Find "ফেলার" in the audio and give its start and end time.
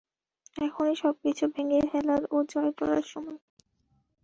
1.89-2.21